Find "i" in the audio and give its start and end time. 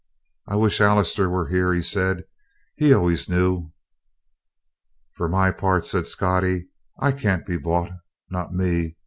0.47-0.55, 6.99-7.11